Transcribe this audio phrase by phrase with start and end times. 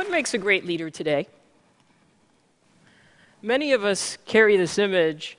[0.00, 1.28] what makes a great leader today?
[3.42, 5.36] Many of us carry this image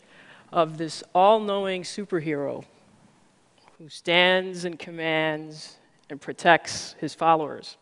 [0.54, 2.64] of this all knowing superhero
[3.80, 5.78] who stands and commands
[6.12, 7.76] and protects his followers.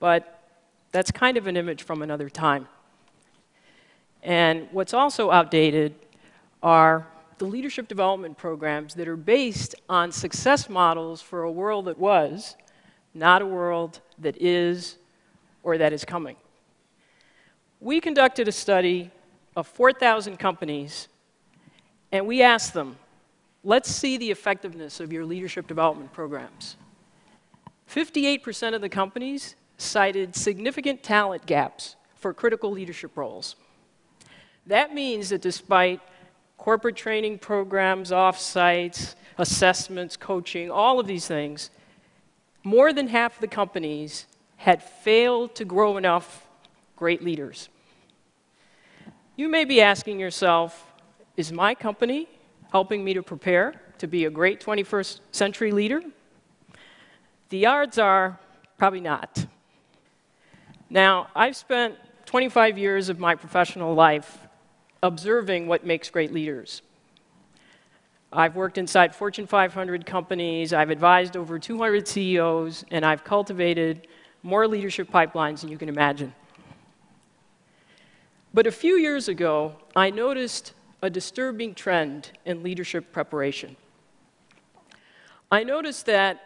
[0.00, 0.42] But
[0.92, 2.68] that's kind of an image from another time.
[4.22, 5.94] And what's also outdated
[6.62, 7.06] are
[7.38, 12.54] the leadership development programs that are based on success models for a world that was,
[13.14, 14.98] not a world that is
[15.62, 16.36] or that is coming.
[17.80, 19.10] We conducted a study
[19.56, 21.08] of 4,000 companies,
[22.10, 22.96] and we asked them,
[23.62, 26.76] let's see the effectiveness of your leadership development programs.
[27.90, 33.56] 58% of the companies cited significant talent gaps for critical leadership roles.
[34.66, 36.00] That means that despite
[36.56, 41.70] corporate training programs, offsites, assessments, coaching, all of these things,
[42.64, 44.26] more than half the companies
[44.56, 46.48] had failed to grow enough
[46.96, 47.68] great leaders.
[49.36, 50.92] You may be asking yourself,
[51.36, 52.28] is my company
[52.72, 56.00] helping me to prepare to be a great 21st century leader?
[57.50, 58.40] The odds are
[58.78, 59.46] probably not.
[60.88, 64.38] Now, I've spent 25 years of my professional life
[65.02, 66.80] observing what makes great leaders.
[68.34, 74.08] I've worked inside Fortune 500 companies, I've advised over 200 CEOs, and I've cultivated
[74.42, 76.34] more leadership pipelines than you can imagine.
[78.52, 83.76] But a few years ago, I noticed a disturbing trend in leadership preparation.
[85.50, 86.42] I noticed that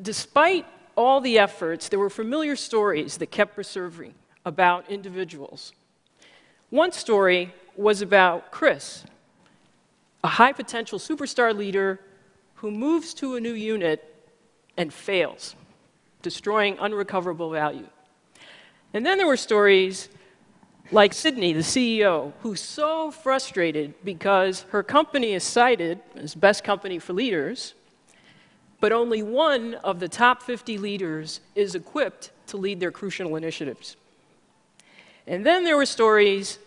[0.00, 4.12] despite all the efforts, there were familiar stories that kept resurfacing
[4.44, 5.72] about individuals
[6.74, 9.04] one story was about Chris,
[10.24, 12.00] a high potential superstar leader
[12.54, 14.02] who moves to a new unit
[14.74, 15.54] and fails,
[16.22, 17.86] destroying unrecoverable value.
[18.94, 20.08] And then there were stories
[20.90, 26.98] like Sydney, the CEO, who's so frustrated because her company is cited as best company
[26.98, 27.74] for leaders,
[28.80, 33.96] but only one of the top 50 leaders is equipped to lead their crucial initiatives.
[35.26, 36.58] And then there were stories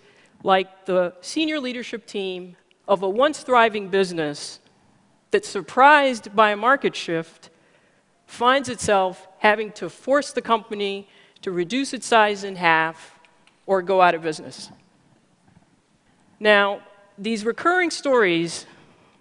[0.43, 2.55] like the senior leadership team
[2.87, 4.59] of a once thriving business
[5.31, 7.49] that's surprised by a market shift
[8.25, 11.07] finds itself having to force the company
[11.41, 13.19] to reduce its size in half
[13.65, 14.71] or go out of business.
[16.39, 16.81] Now,
[17.17, 18.65] these recurring stories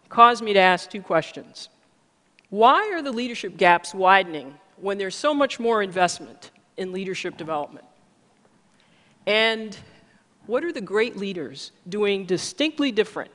[0.09, 1.69] cause me to ask two questions.
[2.51, 7.87] Why are the leadership gaps widening when there's so much more investment in leadership development?
[9.27, 9.77] And
[10.47, 13.33] what are the great leaders doing distinctly different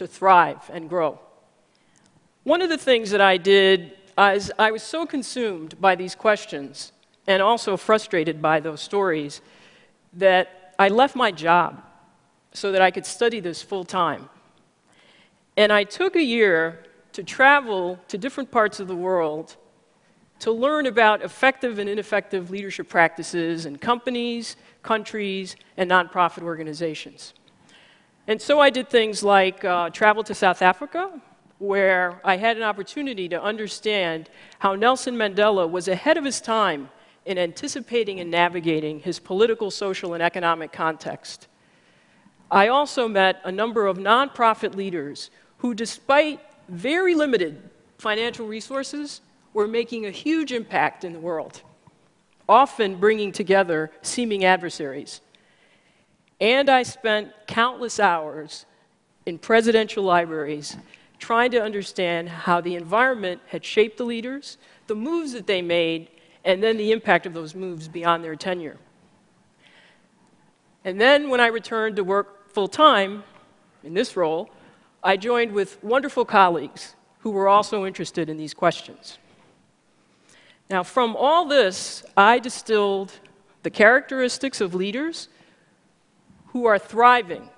[0.00, 1.18] to thrive and grow?
[2.44, 6.92] One of the things that I did is I was so consumed by these questions
[7.26, 9.42] and also frustrated by those stories
[10.14, 11.84] that I left my job
[12.54, 14.30] so that I could study this full time.
[15.58, 19.56] And I took a year to travel to different parts of the world
[20.38, 27.34] to learn about effective and ineffective leadership practices in companies, countries, and nonprofit organizations.
[28.26, 31.20] And so I did things like uh, travel to South Africa,
[31.58, 36.90] where I had an opportunity to understand how Nelson Mandela was ahead of his time
[37.26, 41.48] in anticipating and navigating his political, social, and economic context.
[42.50, 47.60] I also met a number of nonprofit leaders who, despite very limited
[47.98, 49.20] financial resources,
[49.52, 51.62] were making a huge impact in the world,
[52.48, 55.20] often bringing together seeming adversaries.
[56.40, 58.64] And I spent countless hours
[59.26, 60.76] in presidential libraries
[61.18, 64.56] trying to understand how the environment had shaped the leaders,
[64.86, 66.08] the moves that they made,
[66.44, 68.78] and then the impact of those moves beyond their tenure.
[70.84, 73.22] And then when I returned to work full time
[73.84, 74.48] in this role,
[75.04, 79.18] I joined with wonderful colleagues who were also interested in these questions.
[80.70, 83.12] Now, from all this, I distilled
[83.62, 85.28] the characteristics of leaders
[86.52, 87.48] who are thriving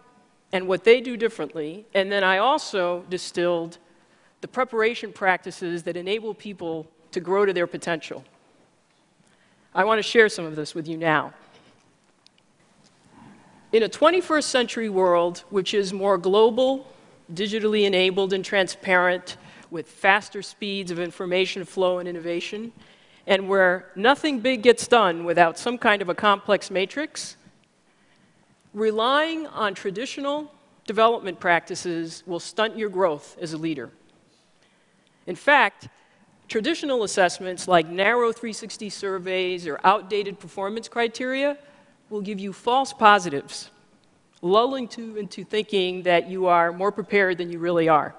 [0.53, 3.79] and what they do differently, and then I also distilled
[4.43, 8.25] the preparation practices that enable people to grow to their potential.
[9.75, 11.33] I want to share some of this with you now.
[13.73, 16.87] In a 21st century world, which is more global,
[17.33, 19.39] digitally enabled, and transparent,
[19.71, 22.73] with faster speeds of information flow and innovation,
[23.27, 27.37] and where nothing big gets done without some kind of a complex matrix,
[28.74, 30.52] relying on traditional
[30.86, 33.90] development practices will stunt your growth as a leader.
[35.26, 35.88] In fact,
[36.52, 41.56] Traditional assessments like narrow 360 surveys or outdated performance criteria
[42.10, 43.70] will give you false positives,
[44.42, 48.14] lulling you into thinking that you are more prepared than you really are.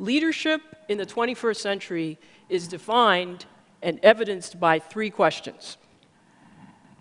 [0.00, 2.18] Leadership in the 21st century
[2.48, 3.46] is defined
[3.80, 5.76] and evidenced by three questions.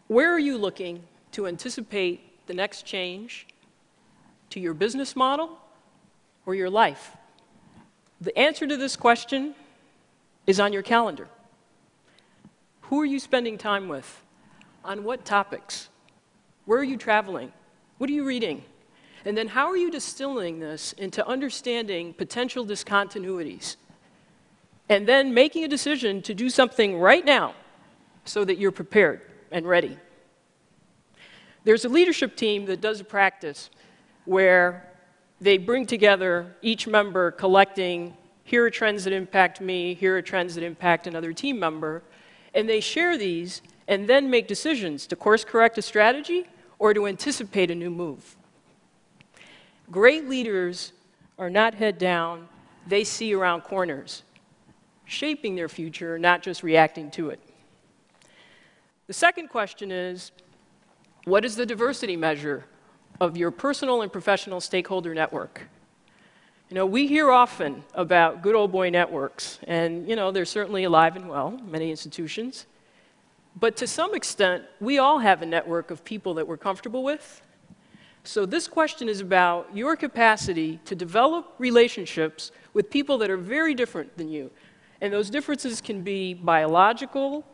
[0.05, 1.03] Where are you looking
[1.33, 3.47] to anticipate the next change
[4.49, 5.59] to your business model
[6.45, 7.15] or your life?
[8.21, 9.55] The answer to this question
[10.47, 11.27] is on your calendar.
[12.83, 14.23] Who are you spending time with?
[14.85, 15.89] On what topics?
[16.65, 17.51] Where are you traveling?
[17.97, 18.63] What are you reading?
[19.25, 23.77] And then how are you distilling this into understanding potential discontinuities?
[24.89, 27.55] And then making a decision to do something right now
[28.25, 29.21] so that you're prepared
[29.51, 29.97] and ready.
[31.63, 33.69] There's a leadership team that does a practice
[34.25, 34.89] where
[35.39, 40.55] they bring together each member collecting here are trends that impact me, here are trends
[40.55, 42.03] that impact another team member,
[42.53, 46.45] and they share these and then make decisions to course correct a strategy
[46.77, 48.35] or to anticipate a new move.
[49.89, 50.91] Great leaders
[51.39, 52.47] are not head down,
[52.87, 54.23] they see around corners,
[55.05, 57.39] shaping their future, not just reacting to it.
[59.07, 60.31] The second question is
[61.25, 62.65] what is the diversity measure
[63.19, 65.61] of your personal and professional stakeholder network?
[66.69, 70.83] You know, we hear often about good old boy networks, and you know, they're certainly
[70.83, 72.65] alive and well, many institutions.
[73.59, 77.41] But to some extent, we all have a network of people that we're comfortable with.
[78.23, 83.75] So this question is about your capacity to develop relationships with people that are very
[83.75, 84.49] different than you.
[85.01, 87.45] And those differences can be biological,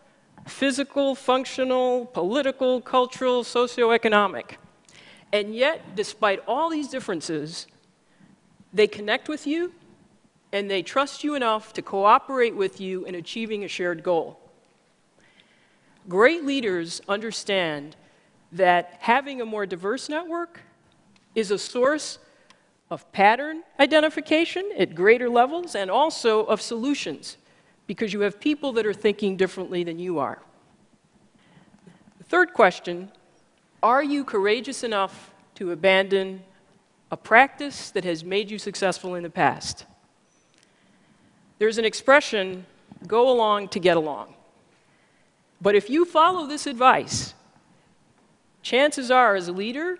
[0.47, 4.57] physical, functional, political, cultural, socioeconomic.
[5.31, 7.67] And yet, despite all these differences,
[8.73, 9.73] they connect with you
[10.51, 14.39] and they trust you enough to cooperate with you in achieving a shared goal.
[16.07, 17.95] Great leaders understand
[18.51, 20.61] that having a more diverse network
[21.35, 22.17] is a source
[22.89, 27.37] of pattern identification at greater levels and also of solutions
[27.89, 30.37] because you have people that are thinking differently than you are.
[32.19, 33.11] The third question
[33.81, 36.43] are you courageous enough to abandon
[37.09, 39.87] a practice that has made you successful in the past.
[41.57, 42.67] There's an expression
[43.07, 44.35] go along to get along.
[45.59, 47.33] But if you follow this advice,
[48.61, 49.97] chances are, as a leader,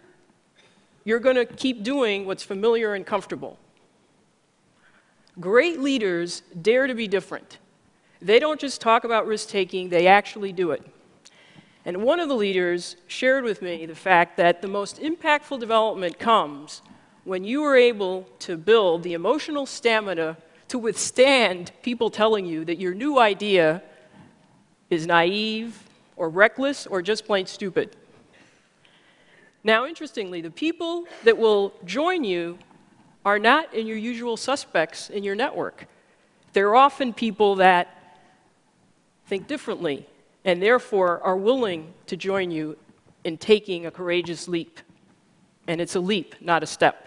[1.05, 3.57] you're going to keep doing what's familiar and comfortable.
[5.39, 7.57] Great leaders dare to be different.
[8.21, 10.83] They don't just talk about risk taking, they actually do it.
[11.85, 16.19] And one of the leaders shared with me the fact that the most impactful development
[16.19, 16.81] comes
[17.23, 20.37] when you are able to build the emotional stamina
[20.67, 23.81] to withstand people telling you that your new idea
[24.89, 25.81] is naive
[26.15, 27.95] or reckless or just plain stupid.
[29.63, 32.59] Now, interestingly, the people that will join you
[33.25, 35.87] are not in your usual suspects in your network.
[36.53, 37.98] They're often people that
[39.29, 40.07] think differently
[40.43, 42.75] and therefore are willing to join you
[43.23, 44.79] in taking a courageous leap.
[45.67, 47.05] And it's a leap, not a step.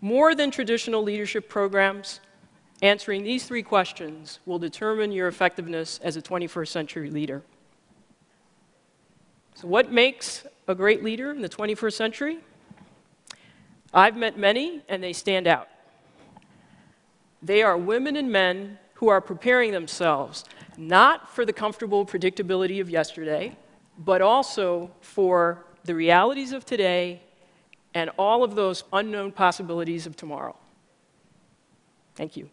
[0.00, 2.20] More than traditional leadership programs,
[2.82, 7.42] answering these three questions will determine your effectiveness as a 21st century leader.
[9.54, 12.38] So, what makes a great leader in the 21st century?
[13.94, 15.68] I've met many, and they stand out.
[17.42, 20.44] They are women and men who are preparing themselves
[20.76, 23.56] not for the comfortable predictability of yesterday,
[23.98, 27.22] but also for the realities of today
[27.94, 30.56] and all of those unknown possibilities of tomorrow.
[32.14, 32.50] Thank you.